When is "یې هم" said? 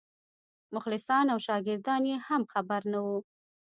2.11-2.41